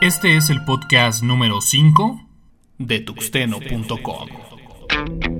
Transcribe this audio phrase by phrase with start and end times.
[0.00, 2.20] Este es el podcast número 5
[2.78, 5.39] de tuxteno.com.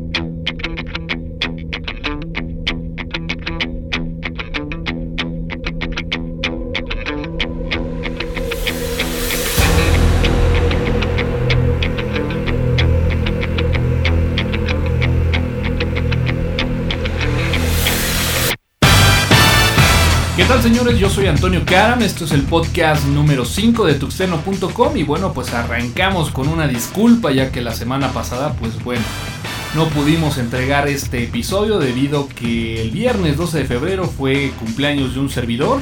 [20.41, 20.98] ¿Qué tal señores?
[20.98, 25.52] Yo soy Antonio Karam, esto es el podcast número 5 de tuxteno.com y bueno, pues
[25.52, 29.02] arrancamos con una disculpa ya que la semana pasada pues bueno,
[29.74, 35.20] no pudimos entregar este episodio debido que el viernes 12 de febrero fue cumpleaños de
[35.20, 35.78] un servidor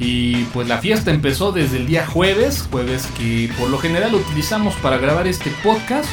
[0.00, 4.74] y pues la fiesta empezó desde el día jueves, jueves que por lo general utilizamos
[4.82, 6.08] para grabar este podcast.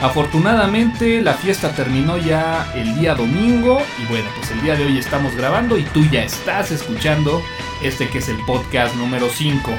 [0.00, 4.96] Afortunadamente la fiesta terminó ya el día domingo y bueno, pues el día de hoy
[4.96, 7.42] estamos grabando y tú ya estás escuchando
[7.82, 9.70] este que es el podcast número 5.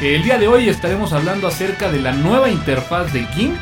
[0.00, 3.56] El día de hoy estaremos hablando acerca de la nueva interfaz de GIMP.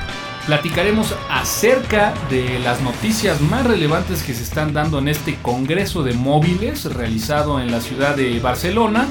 [0.47, 6.12] Platicaremos acerca de las noticias más relevantes que se están dando en este Congreso de
[6.12, 9.08] Móviles realizado en la ciudad de Barcelona.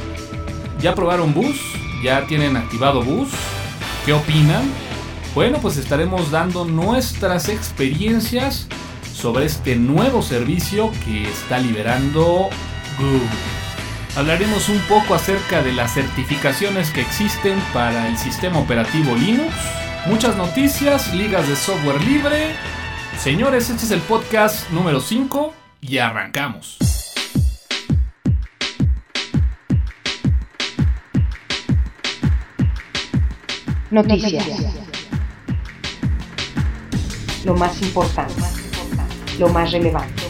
[0.79, 1.59] ¿Ya probaron bus?
[2.01, 3.29] ¿Ya tienen activado bus?
[4.05, 4.63] ¿Qué opinan?
[5.33, 8.67] Bueno, pues estaremos dando nuestras experiencias
[9.15, 12.49] sobre este nuevo servicio que está liberando
[12.99, 13.27] Google.
[14.15, 19.51] Hablaremos un poco acerca de las certificaciones que existen para el sistema operativo Linux.
[20.05, 22.55] Muchas noticias, ligas de software libre.
[23.17, 26.77] Señores, este es el podcast número 5 y arrancamos.
[33.89, 34.82] Noticias.
[37.45, 38.41] Lo más importante.
[39.37, 40.23] Lo más relevante.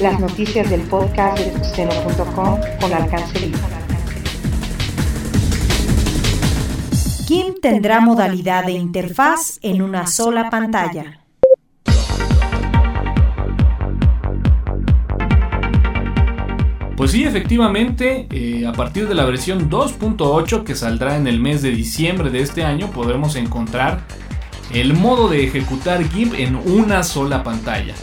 [0.00, 3.60] Las noticias del podcast de tuxteno.com con alcance libre.
[7.26, 11.17] GIMP tendrá modalidad de interfaz en una sola pantalla.
[16.98, 21.62] Pues sí, efectivamente, eh, a partir de la versión 2.8 que saldrá en el mes
[21.62, 24.00] de diciembre de este año, podremos encontrar
[24.74, 27.94] el modo de ejecutar GIMP en una sola pantalla.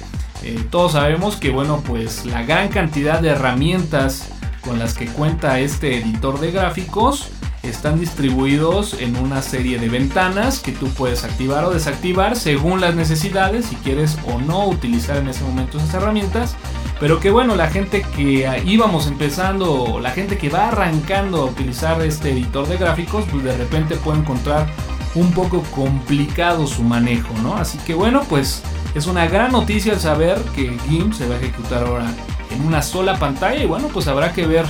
[0.44, 4.30] Eh, todos sabemos que, bueno, pues la gran cantidad de herramientas
[4.62, 7.32] con las que cuenta este editor de gráficos
[7.64, 12.96] están distribuidos en una serie de ventanas que tú puedes activar o desactivar según las
[12.96, 16.56] necesidades, si quieres o no utilizar en ese momento esas herramientas.
[17.00, 22.02] Pero que bueno, la gente que íbamos empezando, la gente que va arrancando a utilizar
[22.02, 24.68] este editor de gráficos, pues de repente puede encontrar
[25.14, 27.56] un poco complicado su manejo, ¿no?
[27.56, 28.64] Así que bueno, pues
[28.96, 32.14] es una gran noticia el saber que GIMP se va a ejecutar ahora
[32.50, 34.66] en una sola pantalla y bueno, pues habrá que ver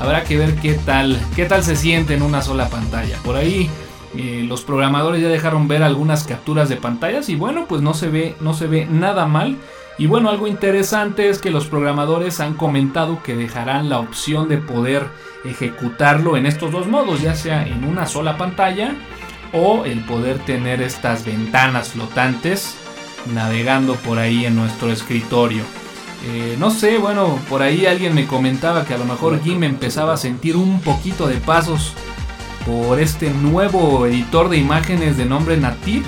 [0.00, 3.18] habrá que ver qué tal, qué tal se siente en una sola pantalla.
[3.22, 3.68] Por ahí
[4.16, 8.08] eh, los programadores ya dejaron ver algunas capturas de pantallas y bueno, pues no se
[8.08, 9.56] ve, no se ve nada mal.
[10.00, 14.56] Y bueno, algo interesante es que los programadores han comentado que dejarán la opción de
[14.56, 15.06] poder
[15.44, 18.94] ejecutarlo en estos dos modos, ya sea en una sola pantalla
[19.52, 22.76] o el poder tener estas ventanas flotantes
[23.34, 25.64] navegando por ahí en nuestro escritorio.
[26.28, 30.14] Eh, no sé, bueno, por ahí alguien me comentaba que a lo mejor GIMP empezaba
[30.14, 31.92] a sentir un poquito de pasos
[32.64, 36.06] por este nuevo editor de imágenes de nombre Native.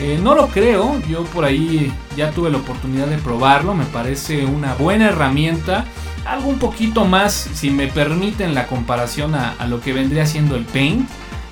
[0.00, 4.44] Eh, no lo creo, yo por ahí ya tuve la oportunidad de probarlo, me parece
[4.46, 5.86] una buena herramienta,
[6.24, 10.64] algo un poquito más, si me permiten la comparación a, lo que vendría siendo el
[10.64, 11.08] Paint.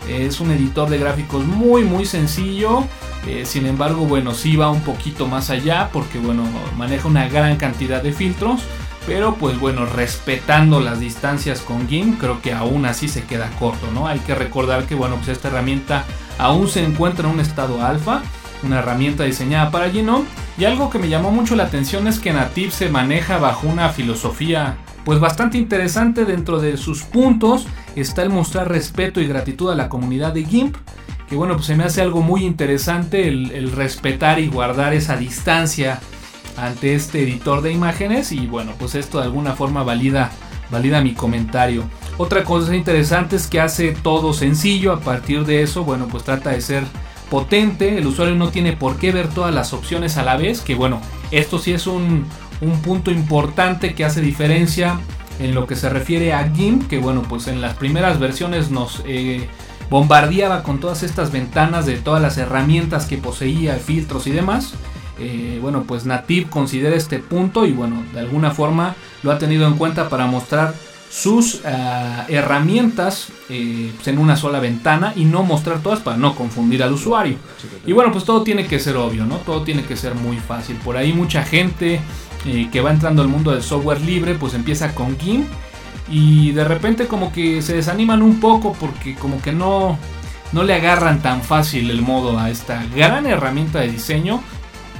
[0.09, 2.85] Es un editor de gráficos muy muy sencillo,
[3.27, 6.45] eh, sin embargo, bueno, sí va un poquito más allá porque, bueno,
[6.77, 8.63] maneja una gran cantidad de filtros.
[9.07, 13.87] Pero pues bueno, respetando las distancias con GIMP, creo que aún así se queda corto,
[13.95, 14.09] ¿no?
[14.09, 16.05] Hay que recordar que, bueno, pues esta herramienta
[16.39, 18.23] aún se encuentra en un estado alfa,
[18.63, 20.27] una herramienta diseñada para Genome.
[20.59, 23.91] Y algo que me llamó mucho la atención es que Native se maneja bajo una
[23.91, 29.77] filosofía pues bastante interesante dentro de sus puntos está el mostrar respeto y gratitud a
[29.77, 30.75] la comunidad de GIMP
[31.29, 36.01] que bueno, pues se me hace algo muy interesante el, respetar y guardar esa distancia
[36.57, 40.31] ante este editor de imágenes y bueno, pues esto de alguna forma valida,
[40.71, 41.85] valida mi comentario.
[42.17, 46.51] Otra cosa interesante es que hace todo sencillo, a partir de eso, bueno, pues trata
[46.51, 46.85] de ser
[47.31, 50.75] potente, el usuario no tiene por qué ver todas las opciones a la vez, que
[50.75, 51.01] bueno,
[51.31, 52.27] esto sí es un,
[52.61, 54.99] un punto importante que hace diferencia
[55.39, 59.03] en lo que se refiere a GIMP, que bueno, pues en las primeras versiones nos...
[59.07, 59.49] Eh,
[59.89, 64.75] bombardeaba con todas estas ventanas de todas las herramientas que poseía, filtros y demás.
[65.19, 69.67] eh, bueno, pues Native considera este punto y bueno, de alguna forma lo ha tenido
[69.67, 70.75] en cuenta para mostrar
[71.11, 76.35] sus ah, herramientas eh, pues, en una sola ventana y no mostrar todas para no
[76.35, 77.37] confundir al usuario.
[77.87, 79.37] Y bueno, pues todo tiene que ser obvio, ¿no?
[79.39, 80.77] Todo tiene que ser muy fácil.
[80.77, 82.01] Por ahí mucha gente
[82.45, 85.47] eh, que va entrando al mundo del software libre, pues empieza con GIMP
[86.09, 89.99] y de repente como que se desaniman un poco porque como que no,
[90.53, 94.41] no le agarran tan fácil el modo a esta gran herramienta de diseño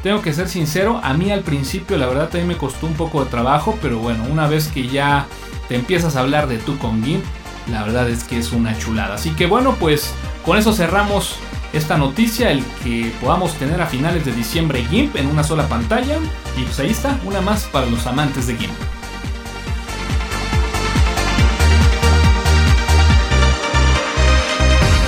[0.07, 3.25] tengo que ser sincero, a mí al principio la verdad también me costó un poco
[3.25, 5.27] de trabajo, pero bueno, una vez que ya
[5.69, 7.25] te empiezas a hablar de tu con GIMP,
[7.71, 9.15] la verdad es que es una chulada.
[9.15, 10.13] Así que bueno, pues
[10.45, 11.37] con eso cerramos
[11.73, 16.19] esta noticia, el que podamos tener a finales de diciembre GIMP en una sola pantalla.
[16.57, 18.73] Y pues ahí está, una más para los amantes de GIMP.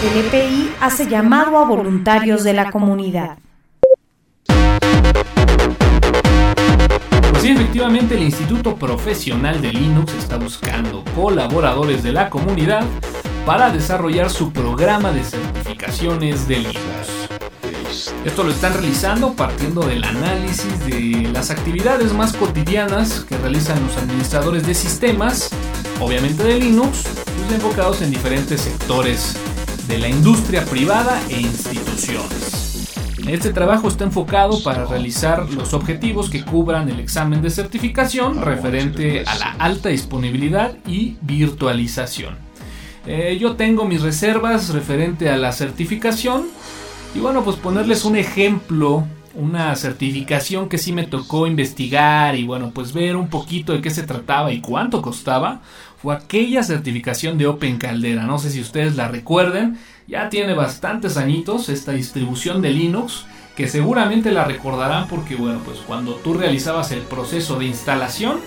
[0.04, 3.38] El EPI hace llamado a voluntarios de la comunidad.
[7.48, 12.84] Sí, efectivamente el Instituto Profesional de Linux está buscando colaboradores de la comunidad
[13.46, 17.30] para desarrollar su programa de certificaciones de Linux.
[18.26, 23.96] Esto lo están realizando partiendo del análisis de las actividades más cotidianas que realizan los
[23.96, 25.48] administradores de sistemas,
[26.00, 29.38] obviamente de Linux, pues enfocados en diferentes sectores
[29.86, 32.67] de la industria privada e instituciones.
[33.28, 39.22] Este trabajo está enfocado para realizar los objetivos que cubran el examen de certificación referente
[39.26, 42.36] a la alta disponibilidad y virtualización.
[43.06, 46.46] Eh, yo tengo mis reservas referente a la certificación
[47.14, 52.70] y bueno, pues ponerles un ejemplo, una certificación que sí me tocó investigar y bueno,
[52.72, 55.60] pues ver un poquito de qué se trataba y cuánto costaba,
[56.00, 58.24] fue aquella certificación de Open Caldera.
[58.24, 63.68] No sé si ustedes la recuerden, ya tiene bastantes añitos esta distribución de Linux que
[63.68, 68.40] seguramente la recordarán porque bueno, pues cuando tú realizabas el proceso de instalación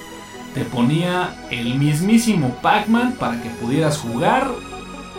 [0.55, 4.49] te ponía el mismísimo Pac-Man para que pudieras jugar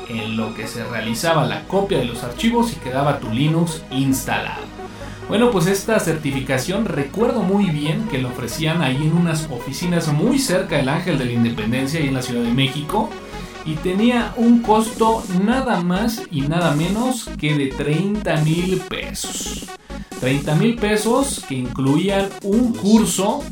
[0.09, 4.63] en lo que se realizaba la copia de los archivos y quedaba tu Linux instalado.
[5.29, 10.39] Bueno, pues esta certificación recuerdo muy bien que lo ofrecían ahí en unas oficinas muy
[10.39, 13.09] cerca del Ángel de la Independencia, y en la Ciudad de México
[13.65, 19.67] y tenía un costo nada más y nada menos que de 30 mil pesos.
[20.21, 23.43] 30 mil pesos que incluían un curso,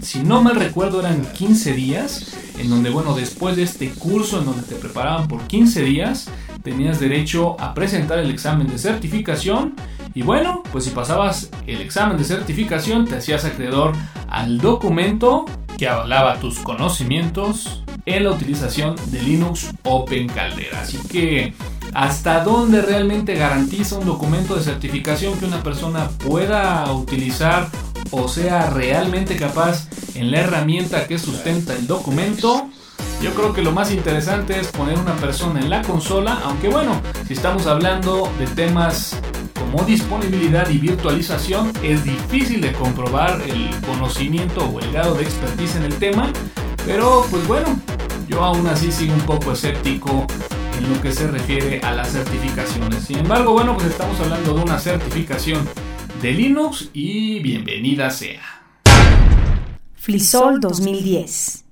[0.00, 4.46] si no mal recuerdo eran 15 días, en donde bueno, después de este curso en
[4.46, 6.28] donde te preparaban por 15 días,
[6.62, 9.74] tenías derecho a presentar el examen de certificación
[10.14, 13.92] y bueno, pues si pasabas el examen de certificación te hacías acreedor
[14.28, 15.46] al documento
[15.78, 17.82] que avalaba tus conocimientos
[18.16, 20.80] en la utilización de Linux Open Caldera.
[20.82, 21.54] Así que,
[21.94, 27.68] ¿hasta dónde realmente garantiza un documento de certificación que una persona pueda utilizar
[28.10, 32.68] o sea realmente capaz en la herramienta que sustenta el documento?
[33.22, 37.00] Yo creo que lo más interesante es poner una persona en la consola, aunque bueno,
[37.26, 39.20] si estamos hablando de temas
[39.54, 45.76] como disponibilidad y virtualización, es difícil de comprobar el conocimiento o el grado de expertise
[45.76, 46.32] en el tema,
[46.86, 47.78] pero pues bueno,
[48.30, 50.26] yo aún así sigo un poco escéptico
[50.78, 53.04] en lo que se refiere a las certificaciones.
[53.04, 55.68] Sin embargo, bueno, pues estamos hablando de una certificación
[56.22, 58.62] de Linux y bienvenida sea.
[59.94, 61.64] Flisol 2010.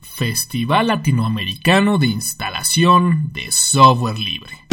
[0.00, 4.66] Festival Latinoamericano de Instalación de Software Libre.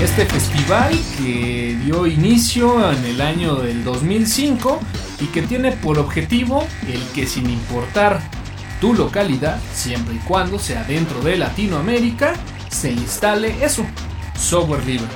[0.00, 4.78] Este festival que dio inicio en el año del 2005
[5.20, 8.35] y que tiene por objetivo el que sin importar
[8.80, 12.34] tu localidad, siempre y cuando sea dentro de Latinoamérica,
[12.68, 13.84] se instale eso,
[14.38, 15.08] software libre.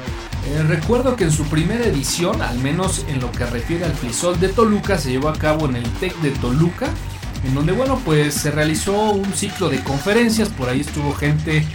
[0.47, 4.41] Eh, recuerdo que en su primera edición, al menos en lo que refiere al Flisol
[4.41, 6.89] de Toluca, se llevó a cabo en el TEC de Toluca,
[7.45, 11.67] en donde bueno, pues se realizó un ciclo de conferencias, por ahí estuvo gente eh,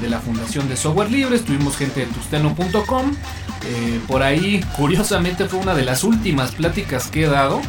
[0.00, 3.12] de la Fundación de Software Libre, estuvimos gente de tusteno.com,
[3.64, 7.60] eh, por ahí curiosamente fue una de las últimas pláticas que he dado,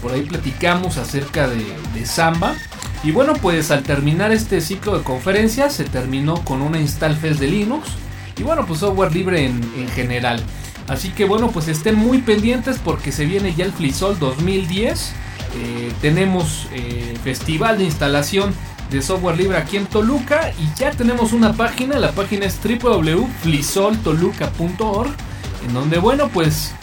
[0.00, 2.54] por ahí platicamos acerca de, de Samba,
[3.04, 7.40] y bueno, pues al terminar este ciclo de conferencias se terminó con una install fest
[7.40, 7.88] de Linux
[8.38, 10.42] y bueno, pues software libre en, general.
[10.88, 15.14] Así que bueno, pues estén muy pendientes porque se viene ya el FliSol 2010.
[15.54, 18.52] Eh, tenemos eh, festival de instalación
[18.90, 25.10] de software libre aquí en Toluca y ya tenemos una página, la página es www.flisoltoluca.org
[25.66, 26.74] en donde bueno, pues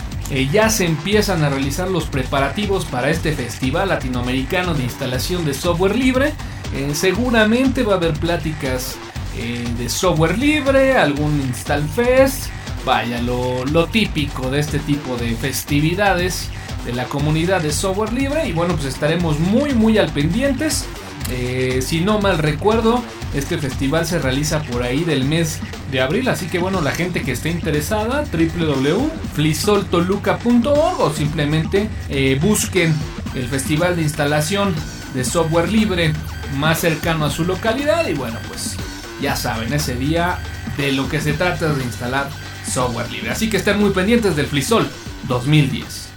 [0.52, 5.96] ya se empiezan a realizar los preparativos para este festival latinoamericano de instalación de software
[5.96, 6.34] libre.
[6.76, 8.96] Eh, seguramente va a haber pláticas
[9.36, 12.46] eh, de software libre, algún install fest,
[12.86, 16.50] vaya, lo, lo, típico de este tipo de festividades.
[16.86, 20.86] de la comunidad de software libre y bueno pues estaremos muy muy al pendientes.
[21.32, 25.60] Eh, si no mal recuerdo, este festival se realiza por ahí del mes
[25.92, 32.94] de abril, así que bueno, la gente que esté interesada, www.flisoltoluca.org o simplemente eh, busquen
[33.36, 34.76] el festival de instalación
[35.14, 36.14] de software libre
[36.58, 38.76] más cercano a su localidad y bueno, pues
[39.22, 40.40] ya saben, ese día
[40.78, 42.30] de lo que se trata es de instalar
[42.66, 43.32] software libre.
[43.32, 44.88] Así que estén muy pendientes del Flisol
[45.28, 46.10] 2010.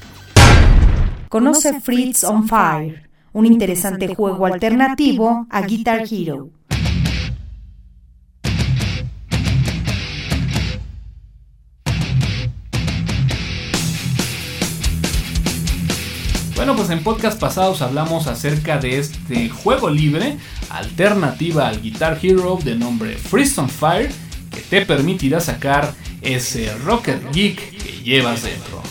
[1.28, 6.50] Conoce Fritz on Fire, un interesante juego alternativo a Guitar Hero.
[16.92, 20.36] En podcast pasados hablamos acerca de este juego libre,
[20.68, 24.10] alternativa al Guitar Hero de nombre Freeze Fire,
[24.50, 28.82] que te permitirá sacar ese Rocker Geek que llevas dentro.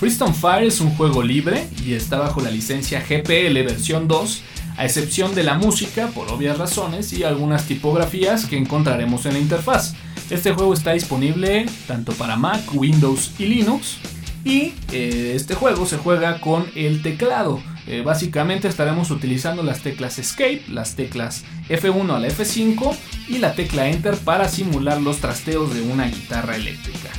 [0.00, 4.42] Freeze on Fire es un juego libre y está bajo la licencia GPL versión 2,
[4.78, 9.40] a excepción de la música por obvias razones y algunas tipografías que encontraremos en la
[9.40, 9.94] interfaz.
[10.30, 13.98] Este juego está disponible tanto para Mac, Windows y Linux
[14.44, 17.62] y eh, este juego se juega con el teclado.
[17.86, 22.94] Eh, básicamente estaremos utilizando las teclas Escape, las teclas F1 a la F5
[23.28, 27.10] y la tecla Enter para simular los trasteos de una guitarra eléctrica.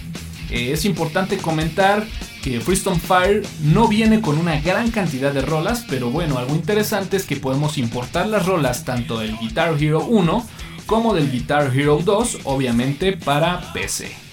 [0.50, 2.05] Eh, es importante comentar
[2.44, 7.17] que Freestone Fire no viene con una gran cantidad de rolas, pero bueno, algo interesante
[7.17, 10.48] es que podemos importar las rolas tanto del Guitar Hero 1
[10.86, 14.25] como del Guitar Hero 2, obviamente para PC.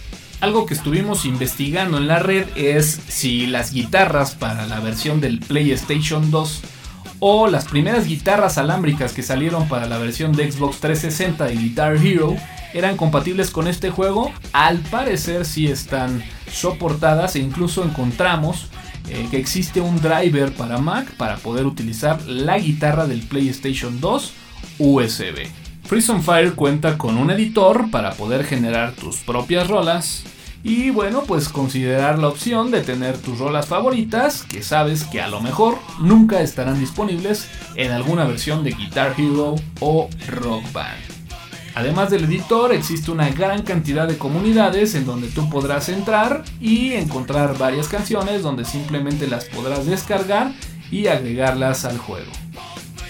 [0.43, 5.39] Algo que estuvimos investigando en la red es si las guitarras para la versión del
[5.39, 6.63] PlayStation 2
[7.21, 11.95] o las primeras guitarras alámbricas que salieron para la versión de Xbox 360 de Guitar
[11.97, 12.35] Hero
[12.75, 14.33] eran compatibles con este juego.
[14.53, 18.67] Al parecer sí están soportadas e incluso encontramos
[19.09, 24.33] eh, que existe un driver para Mac para poder utilizar la guitarra del PlayStation 2
[24.81, 25.62] USB.
[25.85, 30.25] Freeze Fire cuenta con un editor para poder generar tus propias rolas,
[30.65, 35.29] y bueno, pues considerar la opción de tener tus rolas favoritas que sabes que a
[35.29, 41.03] lo mejor nunca estarán disponibles en alguna versión de Guitar Hero o Rock Band.
[41.75, 46.93] Además del editor, existe una gran cantidad de comunidades en donde tú podrás entrar y
[46.93, 50.53] encontrar varias canciones donde simplemente las podrás descargar
[50.91, 52.31] y agregarlas al juego.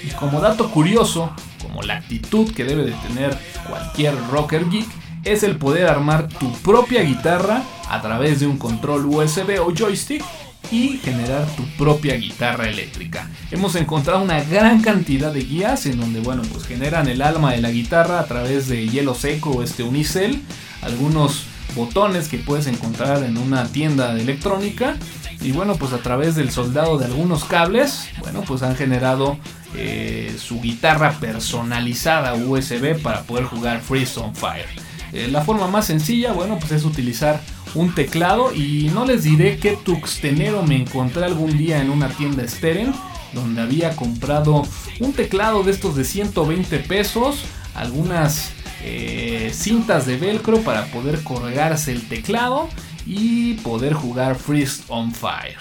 [0.05, 1.33] Y como dato curioso,
[1.63, 3.37] como la actitud que debe de tener
[3.69, 4.89] cualquier rocker geek,
[5.25, 10.25] es el poder armar tu propia guitarra a través de un control USB o joystick
[10.71, 13.29] y generar tu propia guitarra eléctrica.
[13.51, 17.61] Hemos encontrado una gran cantidad de guías en donde, bueno, pues generan el alma de
[17.61, 20.43] la guitarra a través de hielo seco o este unicel,
[20.81, 21.45] algunos
[21.77, 24.97] botones que puedes encontrar en una tienda de electrónica
[25.41, 29.37] y bueno, pues a través del soldado de algunos cables, bueno, pues han generado
[29.75, 34.67] eh, su guitarra personalizada USB para poder jugar Freeze on Fire.
[35.13, 37.41] Eh, la forma más sencilla, bueno, pues es utilizar
[37.75, 42.47] un teclado y no les diré qué tuxtenero me encontré algún día en una tienda
[42.47, 42.93] Steren
[43.33, 44.63] donde había comprado
[45.01, 48.53] un teclado de estos de 120 pesos, algunas
[48.85, 52.69] eh, cintas de velcro para poder colgarse el teclado
[53.07, 55.57] y poder jugar Freeze on Fire.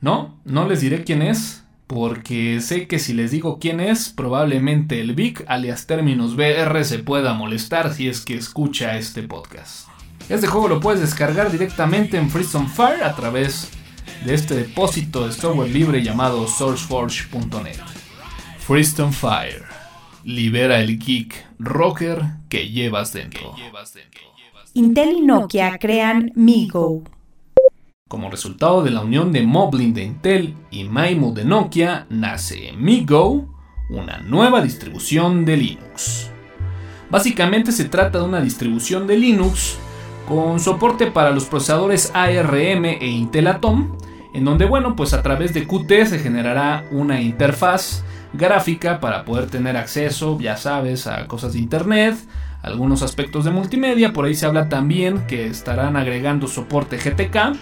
[0.00, 1.59] No, no les diré quién es,
[1.90, 7.00] porque sé que si les digo quién es, probablemente el Vic, alias términos BR, se
[7.00, 9.88] pueda molestar si es que escucha este podcast.
[10.28, 13.72] Este juego lo puedes descargar directamente en Free Fire a través
[14.24, 17.80] de este depósito de software libre llamado sourceforge.net.
[18.60, 19.64] Freestone Fire.
[20.22, 23.56] Libera el geek rocker que llevas dentro.
[24.74, 27.02] Intel y Nokia crean MiGo
[28.10, 33.46] como resultado de la unión de Moblin de Intel y Maimo de Nokia, nace MiGo,
[33.88, 36.28] una nueva distribución de Linux.
[37.08, 39.78] Básicamente se trata de una distribución de Linux
[40.26, 43.96] con soporte para los procesadores ARM e Intel Atom,
[44.34, 48.02] en donde bueno, pues a través de Qt se generará una interfaz
[48.32, 52.16] gráfica para poder tener acceso, ya sabes, a cosas de internet,
[52.60, 57.56] algunos aspectos de multimedia, por ahí se habla también que estarán agregando soporte GTK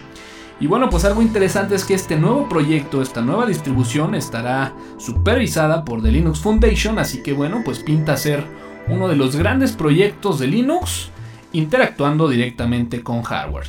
[0.61, 5.85] y bueno, pues algo interesante es que este nuevo proyecto, esta nueva distribución estará supervisada
[5.85, 8.45] por The Linux Foundation, así que bueno, pues pinta ser
[8.89, 11.11] uno de los grandes proyectos de Linux
[11.53, 13.69] interactuando directamente con hardware.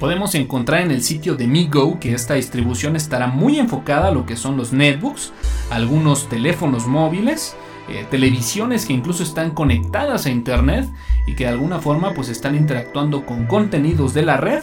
[0.00, 4.26] Podemos encontrar en el sitio de MiGo que esta distribución estará muy enfocada a lo
[4.26, 5.32] que son los netbooks,
[5.70, 7.56] algunos teléfonos móviles,
[7.88, 10.88] eh, televisiones que incluso están conectadas a internet
[11.26, 14.62] y que de alguna forma pues están interactuando con contenidos de la red.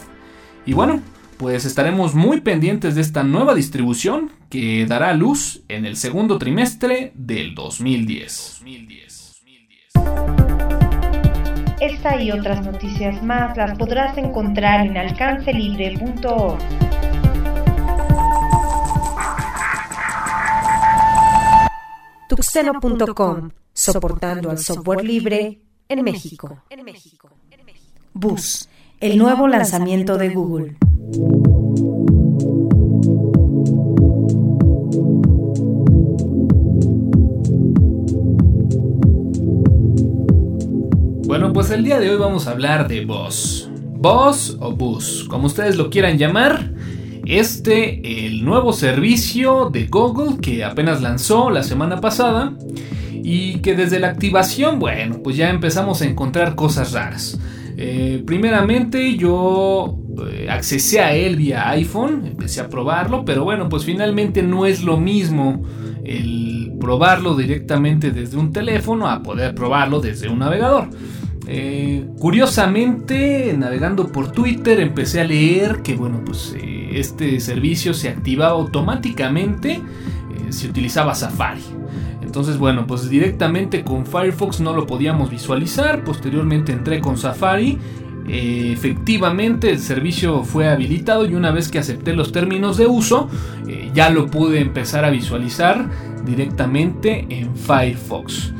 [0.66, 1.00] Y bueno,
[1.42, 7.10] pues estaremos muy pendientes de esta nueva distribución que dará luz en el segundo trimestre
[7.16, 8.58] del 2010.
[8.60, 9.42] 2010.
[11.80, 16.60] Esta y otras noticias más las podrás encontrar en alcancelibre.org.
[22.28, 25.58] Tuxeno.com, soportando al software libre
[25.88, 26.62] en México.
[28.14, 28.68] Bus,
[29.00, 30.76] el nuevo lanzamiento de Google.
[41.26, 43.68] Bueno, pues el día de hoy vamos a hablar de Boss.
[43.74, 46.72] Boss o Bus, como ustedes lo quieran llamar.
[47.26, 52.54] Este, el nuevo servicio de Google que apenas lanzó la semana pasada
[53.12, 57.38] y que desde la activación, bueno, pues ya empezamos a encontrar cosas raras.
[57.76, 59.98] Eh, primeramente yo
[60.30, 64.82] eh, accesé a él vía iPhone, empecé a probarlo, pero bueno, pues finalmente no es
[64.82, 65.62] lo mismo
[66.04, 70.88] el probarlo directamente desde un teléfono a poder probarlo desde un navegador.
[71.46, 76.54] Eh, curiosamente, navegando por Twitter, empecé a leer que bueno, pues
[76.92, 79.80] este servicio se activaba automáticamente
[80.50, 81.62] si utilizaba Safari.
[82.22, 86.02] Entonces, bueno, pues directamente con Firefox no lo podíamos visualizar.
[86.04, 87.78] Posteriormente entré con Safari.
[88.28, 93.28] Efectivamente el servicio fue habilitado y una vez que acepté los términos de uso
[93.66, 95.88] eh, ya lo pude empezar a visualizar
[96.24, 98.52] directamente en Firefox.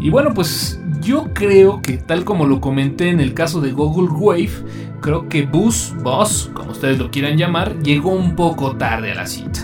[0.00, 4.08] Y bueno, pues yo creo que tal como lo comenté en el caso de Google
[4.10, 4.50] Wave,
[5.00, 9.26] creo que Bus, Boss, como ustedes lo quieran llamar, llegó un poco tarde a la
[9.26, 9.60] cita.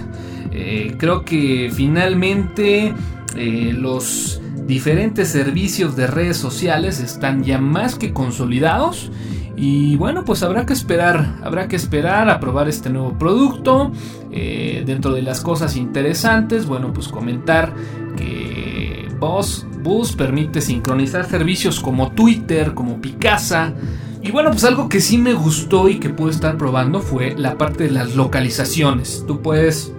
[0.52, 2.94] Eh, creo que finalmente
[3.36, 9.10] eh, los diferentes servicios de redes sociales están ya más que consolidados.
[9.56, 13.90] Y bueno, pues habrá que esperar, habrá que esperar a probar este nuevo producto.
[14.30, 17.72] Eh, dentro de las cosas interesantes, bueno, pues comentar
[18.16, 23.72] que Boss Bus permite sincronizar servicios como Twitter, como Picasa.
[24.20, 27.56] Y bueno, pues algo que sí me gustó y que pude estar probando fue la
[27.56, 29.24] parte de las localizaciones.
[29.26, 29.92] Tú puedes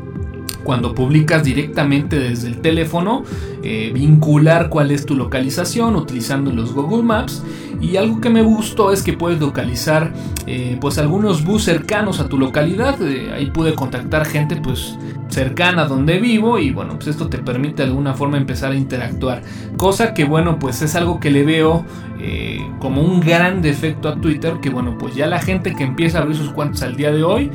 [0.63, 3.23] cuando publicas directamente desde el teléfono,
[3.63, 7.43] eh, vincular cuál es tu localización utilizando los Google Maps.
[7.79, 10.13] Y algo que me gustó es que puedes localizar
[10.47, 13.01] eh, pues algunos bus cercanos a tu localidad.
[13.01, 14.97] Eh, ahí pude contactar gente pues
[15.29, 19.41] cercana donde vivo y bueno pues esto te permite de alguna forma empezar a interactuar.
[19.77, 21.85] Cosa que bueno pues es algo que le veo
[22.79, 26.21] como un gran defecto a Twitter que bueno pues ya la gente que empieza a
[26.21, 27.51] abrir sus cuentas al día de hoy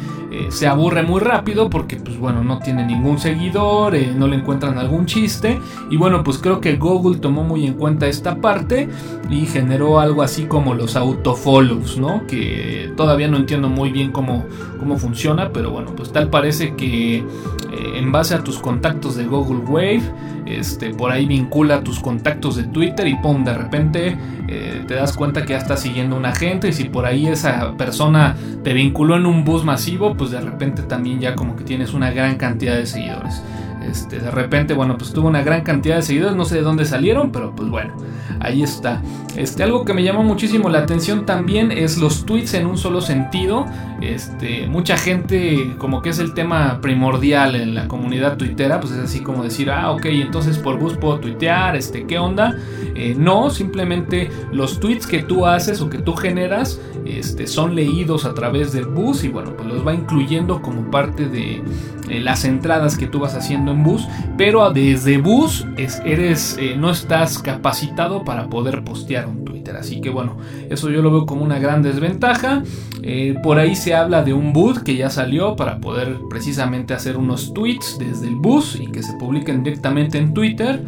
[0.50, 5.06] se aburre muy rápido porque pues bueno no tiene ningún seguidor, no le encuentran algún
[5.06, 5.58] chiste
[5.90, 8.88] y bueno, pues creo que Google tomó muy en cuenta esta parte
[9.28, 12.26] y generó algo así como los autofollows, ¿no?
[12.26, 14.44] Que todavía no entiendo muy bien cómo,
[14.78, 17.24] cómo funciona, pero bueno, pues tal parece que
[17.72, 20.02] eh, en base a tus contactos de Google Wave,
[20.46, 25.16] este, por ahí vincula tus contactos de Twitter y pum, de repente eh, te das
[25.16, 28.74] cuenta que ya estás siguiendo a una gente y si por ahí esa persona te
[28.74, 32.36] vinculó en un bus masivo, pues de repente también ya como que tienes una gran
[32.36, 33.42] cantidad de seguidores.
[33.88, 36.84] Este, de repente, bueno, pues tuvo una gran cantidad de seguidores, no sé de dónde
[36.84, 37.94] salieron, pero pues bueno,
[38.40, 39.02] ahí está.
[39.36, 43.00] Este, algo que me llamó muchísimo la atención también es los tweets en un solo
[43.00, 43.66] sentido.
[44.00, 48.98] Este, mucha gente, como que es el tema primordial en la comunidad tuitera, pues es
[48.98, 52.56] así como decir, ah, ok, entonces por bus puedo tuitear, este, ¿qué onda?
[52.94, 58.24] Eh, no, simplemente los tweets que tú haces o que tú generas este, son leídos
[58.24, 61.62] a través del bus y bueno, pues los va incluyendo como parte de
[62.08, 64.06] eh, las entradas que tú vas haciendo en bus,
[64.36, 65.66] pero desde bus
[66.04, 69.41] eres, eh, no estás capacitado para poder postear un
[69.76, 70.36] Así que bueno,
[70.70, 72.62] eso yo lo veo como una gran desventaja.
[73.02, 77.16] Eh, por ahí se habla de un boot que ya salió para poder precisamente hacer
[77.16, 80.82] unos tweets desde el bus y que se publiquen directamente en Twitter.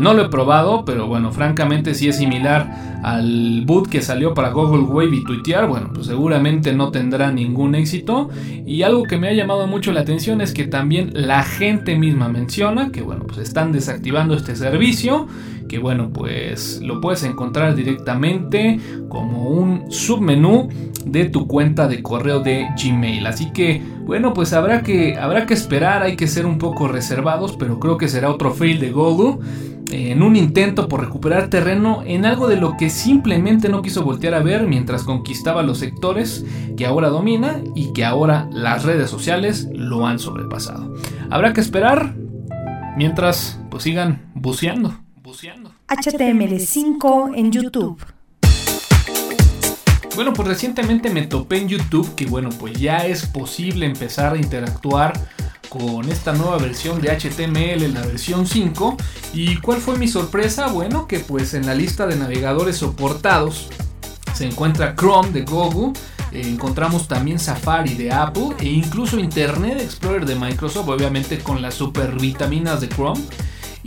[0.00, 4.50] no lo he probado, pero bueno, francamente si es similar al boot que salió para
[4.50, 8.28] Google Wave y tuitear, bueno, pues seguramente no tendrá ningún éxito.
[8.66, 12.28] Y algo que me ha llamado mucho la atención es que también la gente misma
[12.28, 15.28] menciona que bueno, pues están desactivando este servicio,
[15.68, 20.68] que bueno, pues lo puedes encontrar directamente como un submenú
[21.04, 23.26] de tu cuenta de correo de Gmail.
[23.26, 27.56] Así que bueno, pues habrá que habrá que esperar, hay que ser un poco reservados,
[27.56, 29.38] pero creo que será otro fail de Google
[29.90, 34.34] en un intento por recuperar terreno en algo de lo que simplemente no quiso voltear
[34.34, 36.44] a ver mientras conquistaba los sectores
[36.76, 40.94] que ahora domina y que ahora las redes sociales lo han sobrepasado.
[41.30, 42.14] Habrá que esperar
[42.96, 44.94] mientras pues sigan buceando,
[45.26, 45.72] buceando.
[45.88, 48.00] HTML5 en YouTube.
[50.14, 54.36] Bueno, pues recientemente me topé en YouTube que bueno, pues ya es posible empezar a
[54.38, 55.12] interactuar
[55.68, 58.96] con esta nueva versión de HTML, la versión 5.
[59.34, 60.68] ¿Y cuál fue mi sorpresa?
[60.68, 63.68] Bueno, que pues en la lista de navegadores soportados
[64.32, 65.92] se encuentra Chrome de Google,
[66.30, 72.14] encontramos también Safari de Apple e incluso Internet Explorer de Microsoft, obviamente con las super
[72.14, 73.22] vitaminas de Chrome.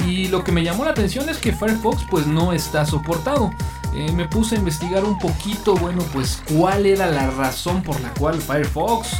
[0.06, 3.52] Y lo que me llamó la atención es que Firefox pues no está soportado.
[3.96, 8.14] Eh, me puse a investigar un poquito, bueno, pues cuál era la razón por la
[8.14, 9.14] cual Firefox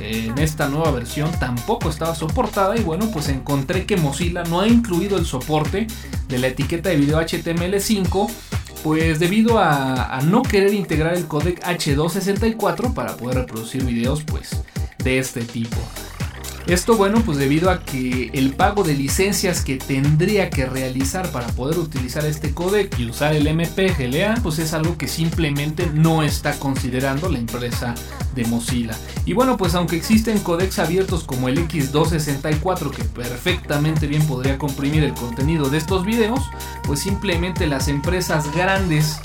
[0.00, 4.60] eh, en esta nueva versión tampoco estaba soportada y bueno, pues encontré que Mozilla no
[4.60, 5.86] ha incluido el soporte
[6.28, 8.28] de la etiqueta de video HTML5
[8.82, 14.62] pues debido a, no querer integrar el codec H264 para poder reproducir videos pues
[15.02, 15.76] de este tipo.
[16.68, 21.46] Esto bueno pues debido a que el pago de licencias que tendría que realizar para
[21.46, 26.58] poder utilizar este codec y usar el MPGLA pues es algo que simplemente no está
[26.58, 27.94] considerando la empresa
[28.34, 28.94] de Mozilla.
[29.24, 35.04] Y bueno pues aunque existen codecs abiertos como el X264 que perfectamente bien podría comprimir
[35.04, 36.40] el contenido de estos videos
[36.82, 39.18] pues simplemente las empresas grandes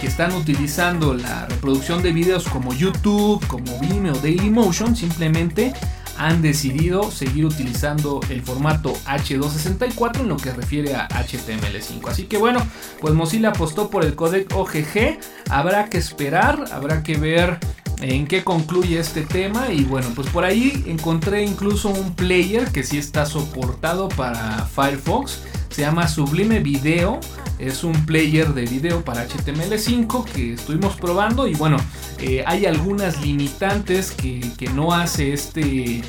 [0.00, 5.72] que están utilizando la reproducción de videos como YouTube, como Vimeo, Dailymotion, simplemente
[6.18, 12.08] han decidido seguir utilizando el formato H264 en lo que refiere a HTML5.
[12.08, 12.66] Así que bueno,
[13.00, 15.18] pues Mozilla apostó por el codec OGG.
[15.50, 17.58] Habrá que esperar, habrá que ver
[18.00, 22.82] en qué concluye este tema y bueno pues por ahí encontré incluso un player que
[22.82, 27.20] sí está soportado para Firefox se llama Sublime Video
[27.58, 31.78] es un player de video para HTML5 que estuvimos probando y bueno,
[32.18, 36.02] eh, hay algunas limitantes que, que, no hace este,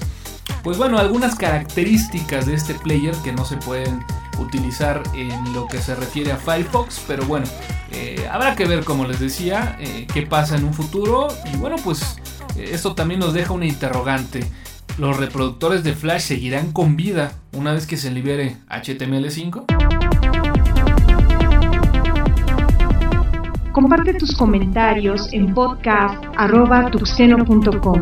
[0.64, 4.04] pues bueno, algunas características de este player que no se pueden
[4.40, 7.48] utilizar en lo que se refiere a Firefox, pero bueno,
[7.92, 11.78] eh, habrá que ver, como les decía, eh, qué pasa en un futuro y bueno,
[11.84, 12.18] pues
[12.58, 14.44] esto también nos deja una interrogante.
[14.98, 19.87] ¿Los reproductores de Flash seguirán con vida una vez que se libere HTML5?
[23.78, 28.02] Comparte tus comentarios en podcast.tuxeno.com.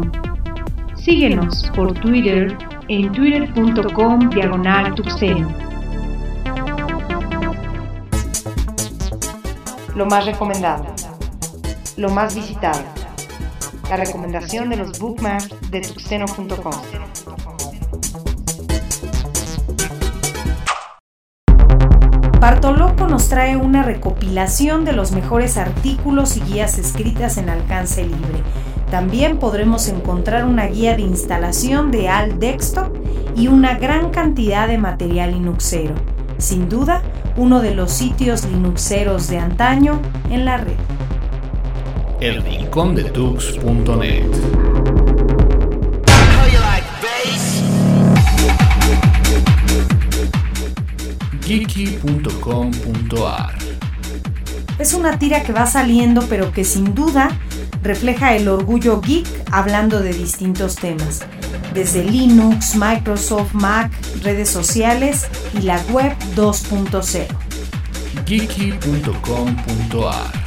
[0.96, 2.58] Síguenos por Twitter
[2.88, 5.54] en twitter.com diagonal tuxeno.
[9.98, 10.86] Lo más recomendado.
[11.98, 12.80] Lo más visitado.
[13.90, 17.05] La recomendación de los bookmarks de tuxeno.com.
[22.40, 28.44] Bartoloco nos trae una recopilación de los mejores artículos y guías escritas en alcance libre.
[28.92, 32.94] También podremos encontrar una guía de instalación de Alt Desktop
[33.36, 35.96] y una gran cantidad de material Linuxero.
[36.38, 37.02] Sin duda,
[37.38, 40.76] uno de los sitios Linuxeros de antaño en la red.
[42.20, 42.42] El
[51.46, 53.56] geeky.com.ar.
[54.80, 57.30] Es una tira que va saliendo pero que sin duda
[57.84, 61.22] refleja el orgullo geek hablando de distintos temas,
[61.74, 63.92] desde Linux, Microsoft, Mac,
[64.24, 67.28] redes sociales y la web 2.0.
[68.26, 70.45] geeky.com.ar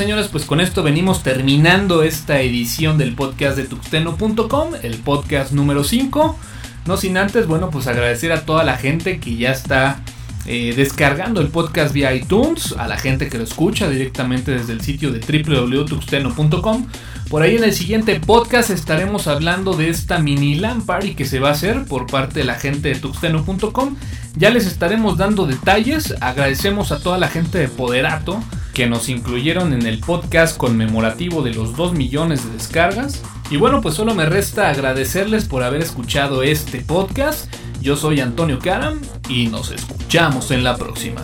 [0.00, 5.84] señores, pues con esto venimos terminando esta edición del podcast de tuxteno.com, el podcast número
[5.84, 6.38] 5.
[6.86, 10.00] No sin antes, bueno, pues agradecer a toda la gente que ya está
[10.46, 14.80] eh, descargando el podcast vía iTunes, a la gente que lo escucha directamente desde el
[14.80, 16.86] sitio de www.tuxteno.com.
[17.28, 21.40] Por ahí en el siguiente podcast estaremos hablando de esta mini LAN party que se
[21.40, 23.96] va a hacer por parte de la gente de tuxteno.com.
[24.38, 26.14] Ya les estaremos dando detalles.
[26.22, 28.42] Agradecemos a toda la gente de Poderato
[28.74, 33.22] que nos incluyeron en el podcast conmemorativo de los 2 millones de descargas.
[33.50, 37.52] Y bueno, pues solo me resta agradecerles por haber escuchado este podcast.
[37.80, 41.22] Yo soy Antonio Karam y nos escuchamos en la próxima.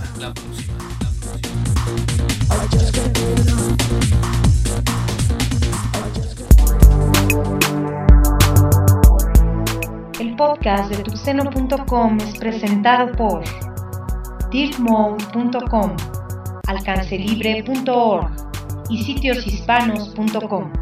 [10.18, 13.44] El podcast de tuxeno.com es presentado por
[14.50, 15.96] deepmode.com
[16.66, 18.30] alcancelibre.org
[18.90, 20.72] y sitioshispanos.com.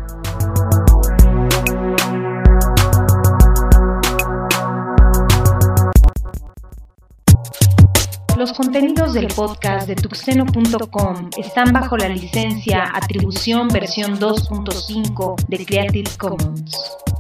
[8.36, 16.10] Los contenidos del podcast de tuxeno.com están bajo la licencia Atribución versión 2.5 de Creative
[16.18, 17.13] Commons.